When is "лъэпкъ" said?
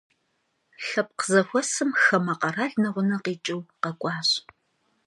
0.85-1.25